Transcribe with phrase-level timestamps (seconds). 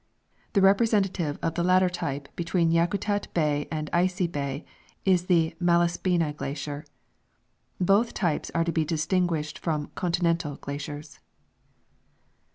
[0.53, 4.65] The representative of the latter type between Yakutat bay and Icy bay
[5.05, 6.85] is the Malaspina glacier.
[7.79, 11.19] Both types are to be distinguished from Coniinental glaciers.